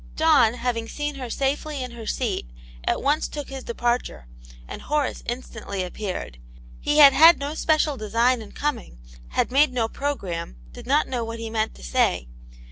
[0.15, 2.29] John, having seen her safely in Aunt Janets Hero.
[2.31, 2.45] 85 her seat,
[2.85, 4.25] at once took his departure,
[4.67, 6.39] and Horace in stantly appeared.
[6.79, 11.23] He had had no special design in coming, had made no programme, did not know
[11.23, 12.27] what he meant to say.